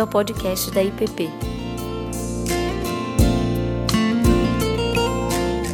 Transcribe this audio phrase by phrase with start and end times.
[0.00, 1.28] bem-vindo ao podcast da IPP.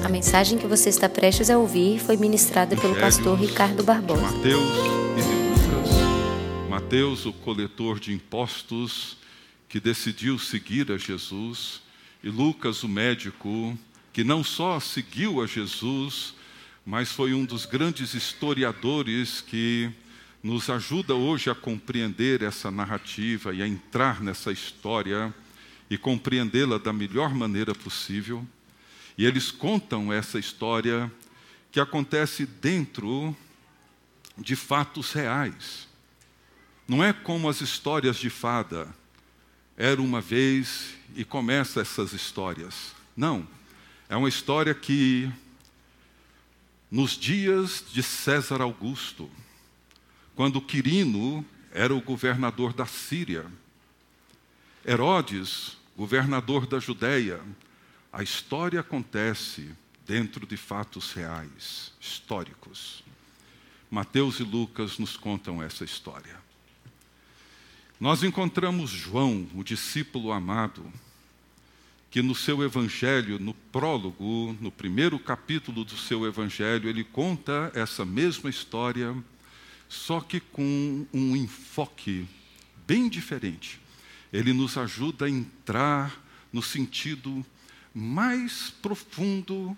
[0.05, 4.23] A mensagem que você está prestes a ouvir foi ministrada pelo pastor Ricardo Barbosa.
[4.23, 4.71] Mateus
[5.17, 6.69] e de Lucas.
[6.69, 9.17] Mateus, o coletor de impostos,
[9.69, 11.81] que decidiu seguir a Jesus,
[12.23, 13.79] e Lucas, o médico,
[14.13, 16.35] que não só seguiu a Jesus,
[16.85, 19.91] mas foi um dos grandes historiadores que
[20.47, 25.35] nos ajuda hoje a compreender essa narrativa e a entrar nessa história
[25.91, 28.47] e compreendê-la da melhor maneira possível.
[29.19, 31.11] E eles contam essa história
[31.73, 33.37] que acontece dentro
[34.39, 35.89] de fatos reais.
[36.87, 38.95] Não é como as histórias de fada.
[39.77, 42.95] Era uma vez e começa essas histórias.
[43.17, 43.49] Não.
[44.09, 45.29] É uma história que
[46.89, 49.29] nos dias de César Augusto,
[50.37, 53.47] quando Quirino era o governador da Síria,
[54.87, 57.41] Herodes, governador da Judéia,
[58.13, 59.71] a história acontece
[60.07, 63.03] dentro de fatos reais, históricos.
[63.91, 66.37] Mateus e Lucas nos contam essa história.
[67.99, 70.85] Nós encontramos João, o discípulo amado,
[72.11, 78.05] que no seu evangelho, no prólogo, no primeiro capítulo do seu evangelho, ele conta essa
[78.05, 79.17] mesma história
[79.89, 82.27] só que com um enfoque
[82.87, 83.81] bem diferente.
[84.33, 87.45] Ele nos ajuda a entrar no sentido
[87.95, 89.77] mais profundo,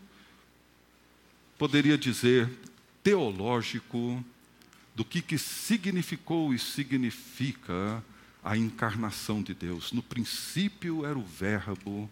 [1.56, 2.50] poderia dizer,
[3.02, 4.24] teológico,
[4.94, 8.02] do que, que significou e significa
[8.42, 9.92] a encarnação de Deus.
[9.92, 12.10] No princípio era o Verbo,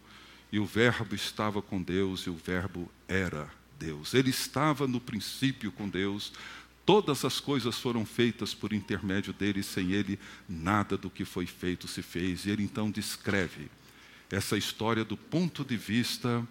[0.53, 4.15] e o Verbo estava com Deus, e o Verbo era Deus.
[4.15, 6.33] Ele estava no princípio com Deus,
[6.87, 11.89] Todas as coisas foram feitas por intermédio dele, sem ele nada do que foi feito
[11.89, 12.47] se fez.
[12.47, 13.69] E ele então descreve
[14.31, 16.47] essa história do ponto de vista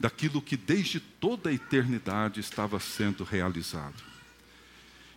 [0.00, 4.02] daquilo que desde toda a eternidade estava sendo realizado.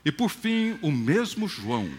[0.04, 1.90] E por fim, o mesmo João,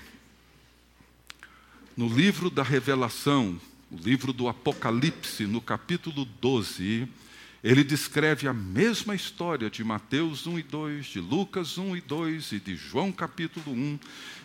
[1.96, 3.58] no livro da Revelação,
[3.90, 7.08] o livro do Apocalipse, no capítulo 12,
[7.62, 12.52] ele descreve a mesma história de Mateus 1 e 2, de Lucas 1 e 2
[12.52, 14.00] e de João capítulo 1.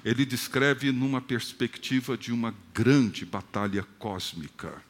[0.05, 4.83] Ele descreve numa perspectiva de uma grande batalha cósmica.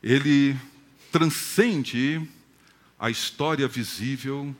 [0.00, 0.56] Ele
[1.10, 2.22] transcende
[2.96, 4.54] a história visível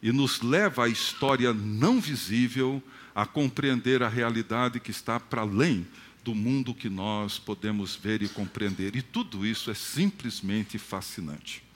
[0.00, 2.80] e nos leva à história não visível
[3.12, 5.84] a compreender a realidade que está para além
[6.22, 8.94] do mundo que nós podemos ver e compreender.
[8.94, 11.71] E tudo isso é simplesmente fascinante.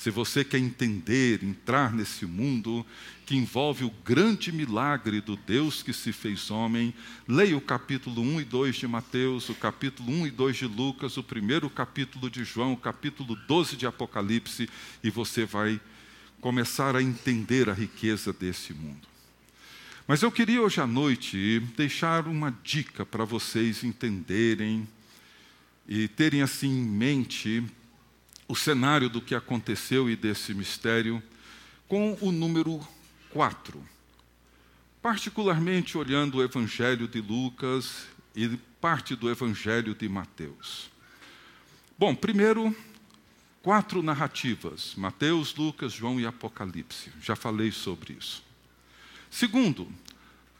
[0.00, 2.86] Se você quer entender, entrar nesse mundo
[3.26, 6.94] que envolve o grande milagre do Deus que se fez homem,
[7.28, 11.18] leia o capítulo 1 e 2 de Mateus, o capítulo 1 e 2 de Lucas,
[11.18, 14.70] o primeiro capítulo de João, o capítulo 12 de Apocalipse,
[15.04, 15.78] e você vai
[16.40, 19.06] começar a entender a riqueza desse mundo.
[20.08, 24.88] Mas eu queria hoje à noite deixar uma dica para vocês entenderem
[25.86, 27.62] e terem assim em mente
[28.50, 31.22] o cenário do que aconteceu e desse mistério
[31.86, 32.80] com o número
[33.30, 33.80] 4.
[35.00, 38.48] Particularmente olhando o Evangelho de Lucas e
[38.80, 40.90] parte do Evangelho de Mateus.
[41.96, 42.76] Bom, primeiro,
[43.62, 47.12] quatro narrativas: Mateus, Lucas, João e Apocalipse.
[47.22, 48.42] Já falei sobre isso.
[49.30, 49.86] Segundo,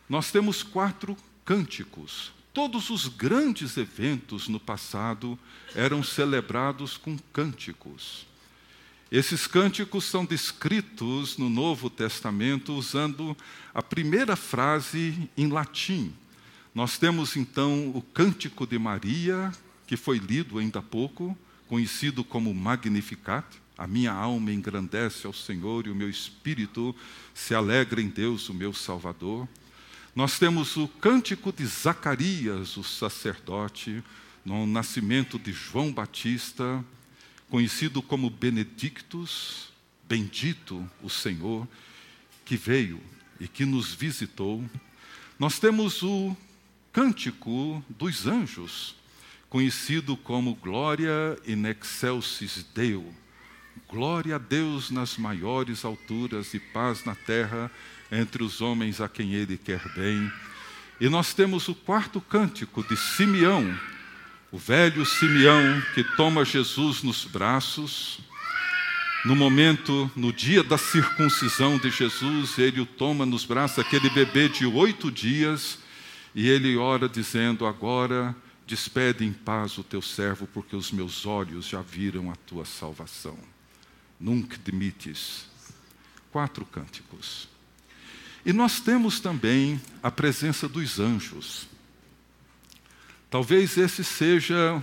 [0.08, 5.38] nós temos quatro cânticos Todos os grandes eventos no passado
[5.74, 8.26] eram celebrados com cânticos.
[9.10, 13.36] Esses cânticos são descritos no Novo Testamento usando
[13.72, 16.12] a primeira frase em latim.
[16.74, 19.52] Nós temos então o Cântico de Maria,
[19.86, 21.36] que foi lido ainda há pouco,
[21.68, 23.44] conhecido como Magnificat.
[23.76, 26.94] A minha alma engrandece ao Senhor e o meu espírito
[27.34, 29.48] se alegra em Deus, o meu Salvador.
[30.14, 34.02] Nós temos o cântico de Zacarias, o sacerdote,
[34.44, 36.84] no nascimento de João Batista,
[37.48, 39.72] conhecido como Benedictus,
[40.08, 41.66] bendito o Senhor,
[42.44, 43.00] que veio
[43.38, 44.64] e que nos visitou.
[45.38, 46.36] Nós temos o
[46.92, 48.96] cântico dos anjos,
[49.48, 53.14] conhecido como Glória in excelsis Deo.
[53.88, 57.70] Glória a Deus nas maiores alturas e paz na terra
[58.10, 60.30] entre os homens a quem ele quer bem.
[61.00, 63.78] E nós temos o quarto cântico de Simeão,
[64.50, 68.20] o velho Simeão que toma Jesus nos braços.
[69.24, 74.48] No momento, no dia da circuncisão de Jesus, ele o toma nos braços, aquele bebê
[74.48, 75.78] de oito dias,
[76.34, 78.34] e ele ora dizendo: Agora
[78.70, 83.36] Despede em paz o teu servo, porque os meus olhos já viram a tua salvação.
[84.20, 85.46] Nunc dimites.
[86.30, 87.48] Quatro cânticos.
[88.44, 91.68] E nós temos também a presença dos anjos.
[93.28, 94.80] Talvez esse seja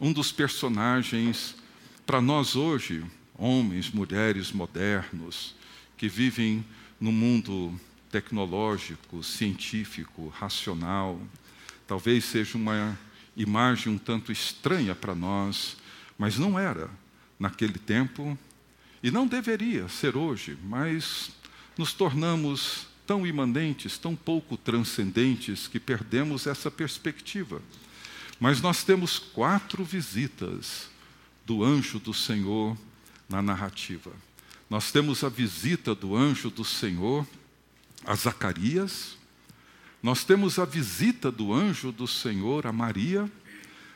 [0.00, 1.56] um dos personagens
[2.04, 3.04] para nós hoje,
[3.36, 5.54] homens, mulheres modernos,
[5.96, 6.64] que vivem
[7.00, 7.78] no mundo
[8.10, 11.20] tecnológico, científico, racional.
[11.86, 12.98] Talvez seja uma
[13.36, 15.76] imagem um tanto estranha para nós,
[16.16, 16.88] mas não era
[17.38, 18.38] naquele tempo
[19.02, 21.30] e não deveria ser hoje, mas
[21.76, 27.60] nos tornamos tão imanentes, tão pouco transcendentes, que perdemos essa perspectiva.
[28.40, 30.88] Mas nós temos quatro visitas
[31.44, 32.76] do anjo do Senhor
[33.28, 34.12] na narrativa.
[34.68, 37.26] Nós temos a visita do anjo do Senhor
[38.04, 39.16] a Zacarias,
[40.02, 43.30] nós temos a visita do anjo do Senhor a Maria,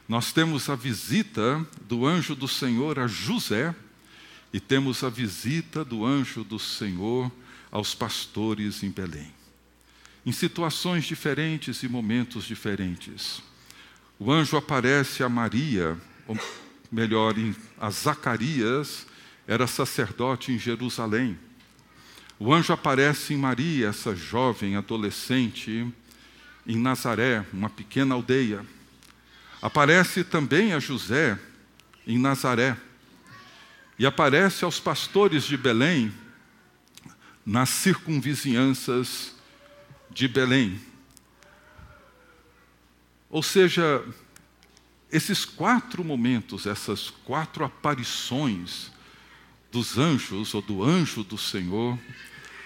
[0.08, 3.74] nós temos a visita do anjo do Senhor a José,
[4.52, 7.30] e temos a visita do anjo do Senhor
[7.70, 9.32] aos pastores em Belém.
[10.24, 13.42] Em situações diferentes e momentos diferentes.
[14.18, 16.38] O anjo aparece a Maria, ou
[16.90, 17.34] melhor,
[17.80, 19.06] a Zacarias,
[19.46, 21.38] era sacerdote em Jerusalém.
[22.38, 25.86] O anjo aparece em Maria, essa jovem adolescente,
[26.66, 28.64] em Nazaré, uma pequena aldeia.
[29.60, 31.38] Aparece também a José,
[32.06, 32.76] em Nazaré.
[33.98, 36.12] E aparece aos pastores de Belém,
[37.48, 39.34] nas circunvizinhanças
[40.10, 40.78] de Belém.
[43.30, 44.04] Ou seja,
[45.10, 48.92] esses quatro momentos, essas quatro aparições
[49.72, 51.98] dos anjos ou do anjo do Senhor,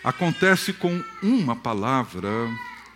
[0.02, 2.28] acontece com uma palavra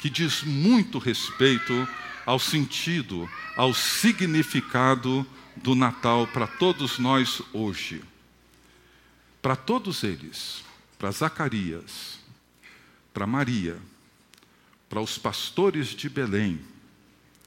[0.01, 1.89] que diz muito respeito
[2.27, 5.25] ao sentido, ao significado
[5.55, 8.03] do Natal para todos nós hoje.
[9.41, 10.66] Para todos eles,
[10.99, 12.19] para Zacarias,
[13.13, 13.79] para Maria,
[14.89, 16.61] para os pastores de Belém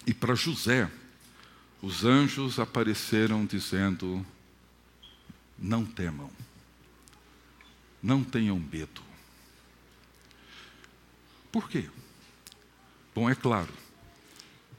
[0.05, 0.89] e para José,
[1.81, 4.25] os anjos apareceram dizendo:
[5.57, 6.29] Não temam,
[8.01, 9.01] não tenham medo.
[11.51, 11.89] Por quê?
[13.15, 13.73] Bom, é claro,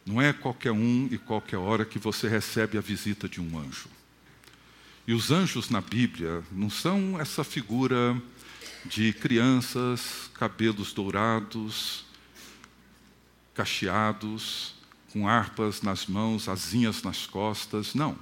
[0.06, 3.88] não é qualquer um e qualquer hora que você recebe a visita de um anjo.
[5.06, 8.20] E os anjos na Bíblia não são essa figura
[8.84, 12.04] de crianças, cabelos dourados,
[13.54, 14.74] cacheados,
[15.12, 17.94] com harpas nas mãos, asinhas nas costas.
[17.94, 18.16] Não.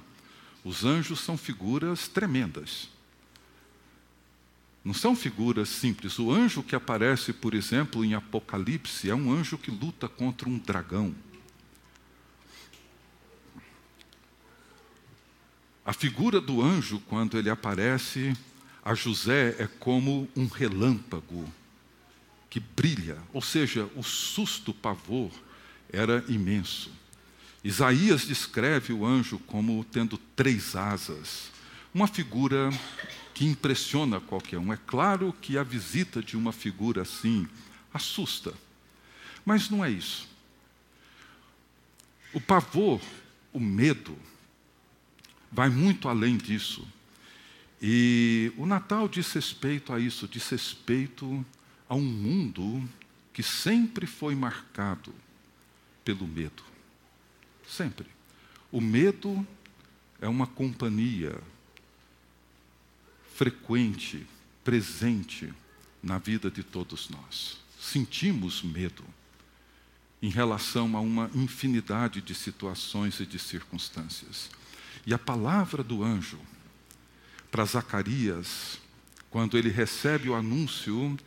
[0.63, 2.89] Os anjos são figuras tremendas.
[4.83, 6.17] Não são figuras simples.
[6.19, 10.57] O anjo que aparece, por exemplo, em Apocalipse, é um anjo que luta contra um
[10.57, 11.13] dragão.
[15.85, 18.35] A figura do anjo, quando ele aparece,
[18.83, 21.51] a José é como um relâmpago
[22.49, 25.31] que brilha, ou seja, o susto, o pavor
[25.91, 26.91] era imenso.
[27.63, 31.51] Isaías descreve o anjo como tendo três asas,
[31.93, 32.69] uma figura
[33.33, 34.73] que impressiona qualquer um.
[34.73, 37.47] É claro que a visita de uma figura assim
[37.93, 38.53] assusta,
[39.45, 40.27] mas não é isso.
[42.33, 43.01] O pavor,
[43.51, 44.17] o medo,
[45.51, 46.87] vai muito além disso.
[47.81, 51.45] E o Natal diz respeito a isso, diz respeito
[51.87, 52.87] a um mundo
[53.31, 55.13] que sempre foi marcado
[56.03, 56.63] pelo medo.
[57.67, 58.07] Sempre.
[58.71, 59.47] O medo
[60.19, 61.39] é uma companhia
[63.35, 64.27] frequente,
[64.63, 65.53] presente
[66.03, 67.57] na vida de todos nós.
[67.79, 69.03] Sentimos medo
[70.21, 74.49] em relação a uma infinidade de situações e de circunstâncias.
[75.05, 76.39] E a palavra do anjo
[77.51, 78.79] para Zacarias,
[79.29, 81.17] quando ele recebe o anúncio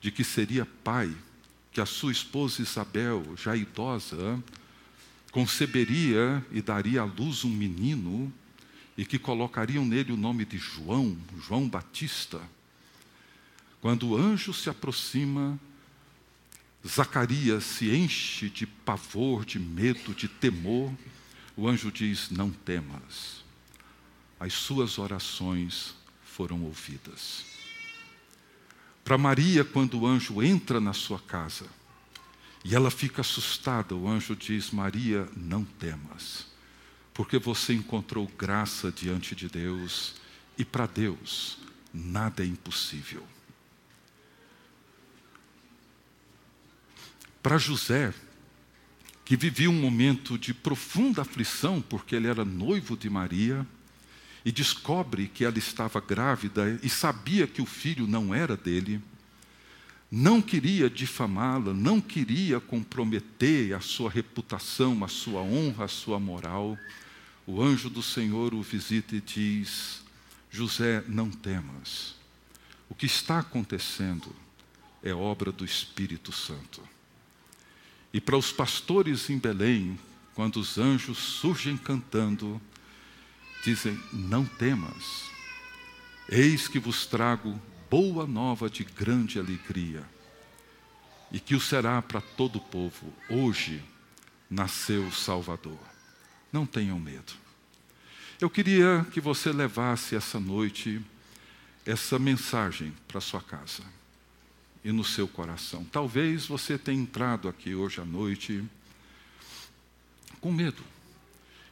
[0.00, 1.14] de que seria pai,
[1.72, 4.42] que a sua esposa Isabel, já idosa,
[5.30, 8.32] conceberia e daria à luz um menino
[8.96, 12.40] e que colocariam nele o nome de João, João Batista.
[13.80, 15.58] Quando o anjo se aproxima,
[16.86, 20.92] Zacarias se enche de pavor, de medo, de temor.
[21.56, 23.47] O anjo diz: Não temas
[24.38, 27.44] as suas orações foram ouvidas.
[29.04, 31.66] Para Maria, quando o anjo entra na sua casa
[32.64, 36.46] e ela fica assustada, o anjo diz: Maria, não temas,
[37.14, 40.16] porque você encontrou graça diante de Deus
[40.56, 41.58] e para Deus
[41.92, 43.26] nada é impossível.
[47.42, 48.12] Para José,
[49.24, 53.66] que vivia um momento de profunda aflição, porque ele era noivo de Maria,
[54.48, 58.98] e descobre que ela estava grávida e sabia que o filho não era dele,
[60.10, 66.78] não queria difamá-la, não queria comprometer a sua reputação, a sua honra, a sua moral.
[67.46, 70.02] O anjo do Senhor o visita e diz:
[70.50, 72.14] José, não temas.
[72.88, 74.34] O que está acontecendo
[75.02, 76.80] é obra do Espírito Santo.
[78.14, 79.98] E para os pastores em Belém,
[80.34, 82.58] quando os anjos surgem cantando,
[83.62, 85.30] dizem: Não temas,
[86.28, 87.60] eis que vos trago
[87.90, 90.04] boa nova de grande alegria,
[91.30, 93.12] e que o será para todo o povo.
[93.28, 93.82] Hoje
[94.50, 95.78] nasceu o Salvador.
[96.52, 97.32] Não tenham medo.
[98.40, 101.02] Eu queria que você levasse essa noite
[101.88, 103.82] essa mensagem para sua casa
[104.84, 105.86] e no seu coração.
[105.86, 108.62] Talvez você tenha entrado aqui hoje à noite
[110.38, 110.82] com medo.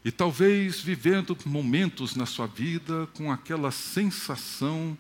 [0.07, 4.97] E talvez vivendo momentos na sua vida com aquela sensação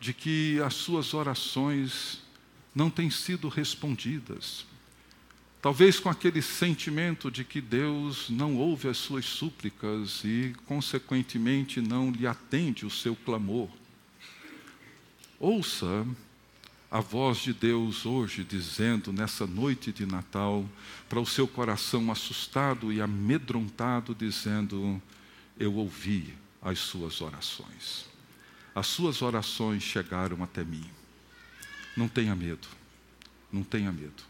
[0.00, 2.22] de que as suas orações
[2.74, 4.64] não têm sido respondidas.
[5.60, 12.10] Talvez com aquele sentimento de que Deus não ouve as suas súplicas e, consequentemente, não
[12.10, 13.68] lhe atende o seu clamor.
[15.38, 16.06] Ouça
[16.90, 20.64] a voz de Deus hoje dizendo, nessa noite de Natal,
[21.08, 25.00] para o seu coração assustado e amedrontado, dizendo:
[25.58, 28.06] Eu ouvi as suas orações.
[28.74, 30.88] As suas orações chegaram até mim.
[31.96, 32.68] Não tenha medo,
[33.52, 34.22] não tenha medo.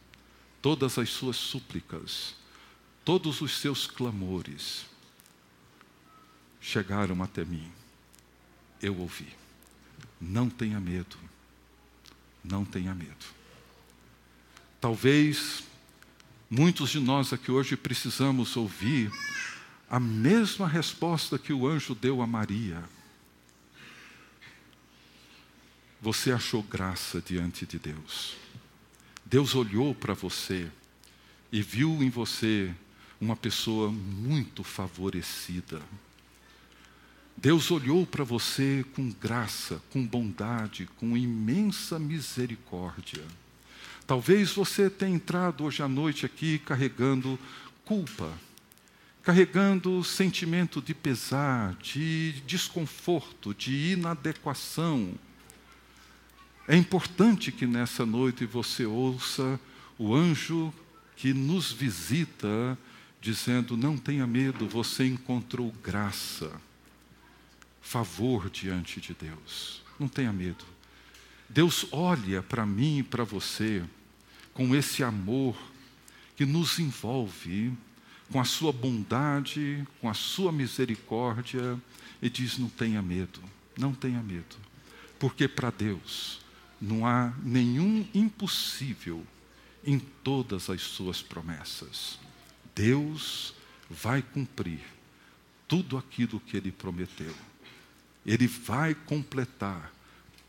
[0.61, 2.35] Todas as suas súplicas,
[3.05, 4.85] todos os seus clamores
[6.61, 7.71] chegaram até mim.
[8.83, 9.29] Eu ouvi.
[10.21, 11.17] Não tenha medo
[12.49, 13.27] não tenha medo.
[14.81, 15.65] Talvez
[16.49, 19.13] muitos de nós aqui hoje precisamos ouvir
[19.91, 22.83] a mesma resposta que o anjo deu a Maria.
[26.01, 28.37] Você achou graça diante de Deus.
[29.25, 30.71] Deus olhou para você
[31.51, 32.73] e viu em você
[33.21, 35.83] uma pessoa muito favorecida.
[37.41, 43.23] Deus olhou para você com graça, com bondade, com imensa misericórdia.
[44.09, 47.39] Talvez você tenha entrado hoje à noite aqui carregando
[47.85, 48.33] culpa,
[49.23, 55.15] carregando sentimento de pesar, de desconforto, de inadequação.
[56.67, 59.61] É importante que nessa noite você ouça
[59.97, 60.75] o anjo
[61.15, 62.77] que nos visita,
[63.21, 66.51] dizendo: Não tenha medo, você encontrou graça
[67.81, 69.83] favor diante de Deus.
[69.99, 70.65] Não tenha medo.
[71.49, 73.83] Deus olha para mim e para você
[74.53, 75.57] com esse amor
[76.37, 77.73] que nos envolve,
[78.31, 81.81] com a sua bondade, com a sua misericórdia,
[82.21, 83.41] e diz: não tenha medo,
[83.77, 84.57] não tenha medo,
[85.19, 86.41] porque para Deus
[86.81, 89.27] não há nenhum impossível
[89.85, 92.19] em todas as suas promessas.
[92.75, 93.55] Deus
[93.89, 94.81] vai cumprir
[95.67, 97.35] tudo aquilo que Ele prometeu.
[98.29, 99.91] Ele vai completar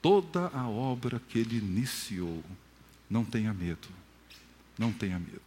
[0.02, 2.44] toda a obra que ele iniciou.
[3.10, 3.88] Não tenha medo,
[4.78, 5.40] não tenha medo.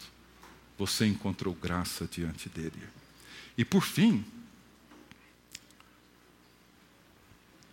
[0.79, 2.83] Você encontrou graça diante dele.
[3.57, 4.25] E por fim,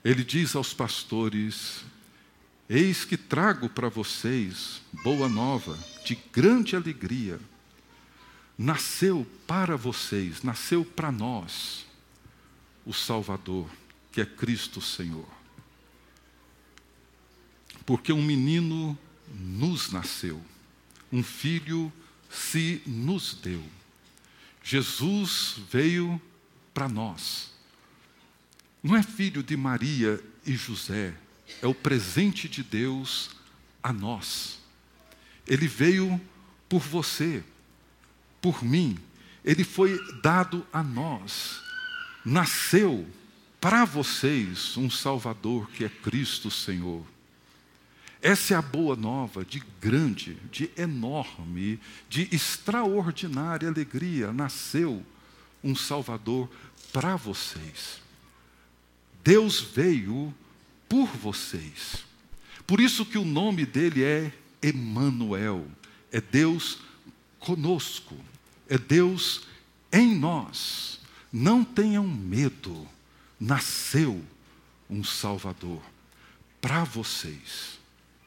[0.04, 1.86] ele diz aos pastores:
[2.68, 7.40] Eis que trago para vocês boa nova, de grande alegria.
[8.58, 11.86] Nasceu para vocês, nasceu para nós
[12.86, 13.70] o Salvador
[14.12, 15.28] que é Cristo Senhor.
[17.86, 18.98] Porque um menino
[19.34, 20.44] nos nasceu,
[21.12, 21.92] um filho
[22.30, 23.64] se nos deu.
[24.64, 26.22] Jesus veio
[26.74, 27.52] para nós.
[28.82, 31.14] Não é filho de Maria e José,
[31.62, 33.32] é o presente de Deus
[33.82, 34.60] a nós.
[35.48, 36.22] Ele veio
[36.68, 37.44] por você,
[38.40, 38.98] por mim,
[39.44, 41.62] ele foi dado a nós,
[42.24, 43.08] nasceu
[43.60, 47.06] para vocês um Salvador que é Cristo Senhor.
[48.22, 54.34] Essa é a boa nova de grande, de enorme, de extraordinária alegria.
[54.34, 55.06] Nasceu
[55.64, 56.50] um Salvador
[56.92, 58.02] para vocês.
[59.24, 60.34] Deus veio
[60.88, 62.06] por vocês.
[62.66, 65.66] Por isso que o nome dele é Emanuel,
[66.12, 66.80] é Deus
[67.40, 68.16] conosco,
[68.68, 69.48] é Deus
[69.92, 71.00] em nós.
[71.32, 72.88] Não tenham medo
[73.40, 74.24] nasceu
[74.90, 75.82] um Salvador
[76.60, 77.80] para vocês,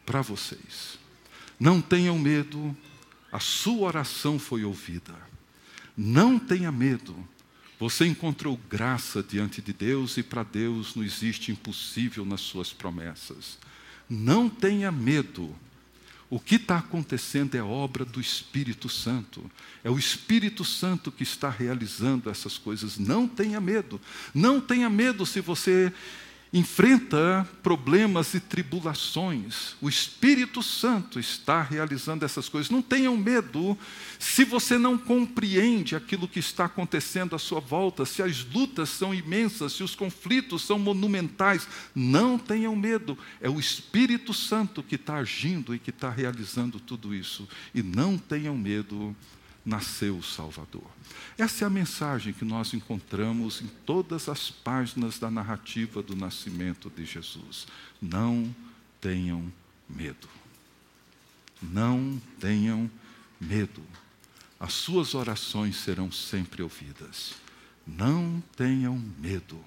[0.06, 0.98] para vocês.
[1.58, 2.76] Não tenham medo,
[3.30, 5.14] a sua oração foi ouvida.
[5.96, 7.16] Não tenha medo.
[7.78, 13.58] Você encontrou graça diante de Deus e para Deus não existe impossível nas suas promessas.
[14.08, 15.54] Não tenha medo.
[16.32, 19.50] O que está acontecendo é obra do Espírito Santo.
[19.84, 22.96] É o Espírito Santo que está realizando essas coisas.
[22.96, 24.00] Não tenha medo.
[24.32, 25.92] Não tenha medo se você
[26.52, 29.74] enfrenta problemas e tribulações.
[29.80, 32.70] O Espírito Santo está realizando essas coisas.
[32.70, 33.76] Não tenham medo
[34.18, 39.14] se você não compreende aquilo que está acontecendo à sua volta, se as lutas são
[39.14, 41.66] imensas, se os conflitos são monumentais.
[41.94, 43.16] Não tenham medo.
[43.40, 47.48] É o Espírito Santo que está agindo e que está realizando tudo isso.
[47.74, 49.16] E não tenham medo
[49.64, 50.86] nasceu o Salvador.
[51.38, 56.90] Essa é a mensagem que nós encontramos em todas as páginas da narrativa do nascimento
[56.90, 57.66] de Jesus.
[58.00, 58.54] Não
[59.00, 59.52] tenham
[59.88, 60.28] medo.
[61.60, 62.90] Não tenham
[63.40, 63.82] medo.
[64.58, 67.34] As suas orações serão sempre ouvidas.
[67.86, 69.58] Não tenham medo.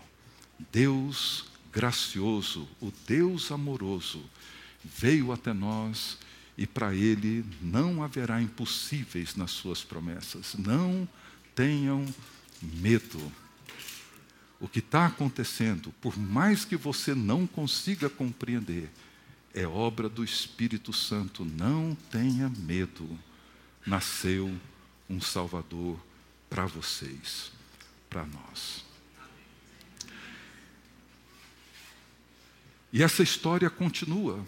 [0.71, 4.23] Deus gracioso, o Deus amoroso,
[4.81, 6.17] veio até nós
[6.57, 10.55] e para Ele não haverá impossíveis nas Suas promessas.
[10.55, 11.07] Não
[11.53, 12.05] tenham
[12.61, 13.31] medo.
[14.59, 18.89] O que está acontecendo, por mais que você não consiga compreender,
[19.53, 21.43] é obra do Espírito Santo.
[21.43, 23.07] Não tenha medo.
[23.85, 24.53] Nasceu
[25.09, 25.99] um Salvador
[26.49, 27.51] para vocês,
[28.09, 28.83] para nós.
[32.91, 34.45] E essa história continua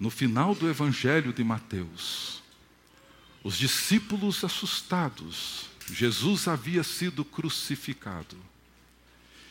[0.00, 2.42] no final do Evangelho de Mateus,
[3.44, 8.36] os discípulos assustados, Jesus havia sido crucificado.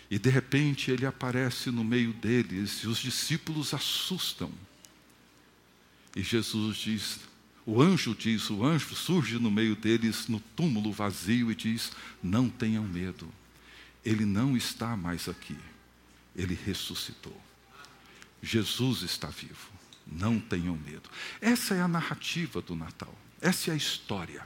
[0.10, 4.52] E de repente ele aparece no meio deles e os discípulos assustam.
[6.16, 7.20] E Jesus diz,
[7.64, 11.92] o anjo diz, o anjo surge no meio deles no túmulo vazio e diz:
[12.24, 13.32] Não tenham medo,
[14.04, 15.56] ele não está mais aqui,
[16.36, 17.40] ele ressuscitou.
[18.42, 19.79] Jesus está vivo.
[20.12, 21.10] Não tenham medo.
[21.40, 23.14] Essa é a narrativa do Natal.
[23.42, 24.46] Essa é a história.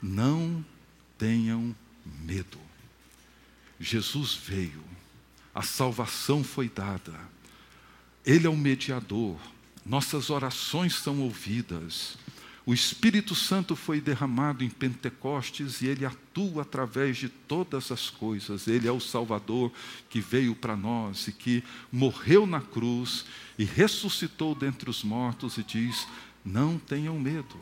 [0.00, 0.64] Não
[1.18, 2.58] tenham medo.
[3.78, 4.84] Jesus veio,
[5.54, 7.18] a salvação foi dada,
[8.24, 9.38] Ele é o mediador,
[9.84, 12.18] nossas orações são ouvidas,
[12.66, 18.68] o Espírito Santo foi derramado em Pentecostes e ele atua através de todas as coisas.
[18.68, 19.72] Ele é o Salvador
[20.10, 23.24] que veio para nós e que morreu na cruz
[23.58, 26.06] e ressuscitou dentre os mortos e diz:
[26.44, 27.58] Não tenham medo,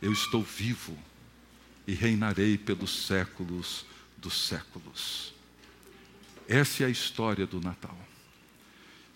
[0.00, 0.96] eu estou vivo
[1.86, 3.84] e reinarei pelos séculos
[4.16, 5.34] dos séculos.
[6.48, 7.96] Essa é a história do Natal.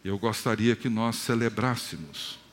[0.04, 2.43] Eu gostaria que nós celebrássemos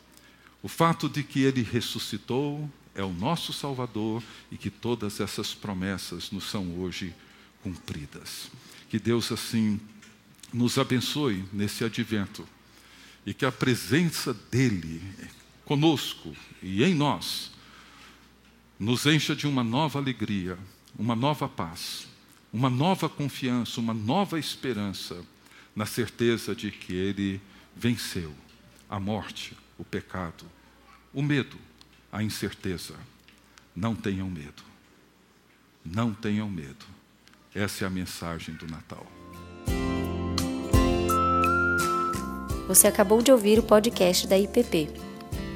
[0.64, 4.22] o fato de que ele ressuscitou é o nosso Salvador
[4.52, 7.16] e que todas essas promessas nos são hoje
[7.64, 8.52] cumpridas.
[8.90, 9.80] Que Deus assim
[10.54, 12.48] nos abençoe nesse advento
[13.26, 15.02] e que a presença dele
[15.66, 17.52] conosco e em nós
[18.80, 20.58] nos encha de uma nova alegria,
[20.98, 22.08] uma nova paz,
[22.52, 25.24] uma nova confiança, uma nova esperança
[25.76, 27.40] na certeza de que ele
[27.76, 28.34] venceu
[28.90, 30.46] a morte, o pecado,
[31.12, 31.58] o medo,
[32.12, 32.94] a incerteza.
[33.76, 34.62] Não tenham medo.
[35.84, 36.86] Não tenham medo.
[37.54, 39.08] Essa é a mensagem do Natal.
[42.68, 44.88] Você acabou de ouvir o podcast da IPP.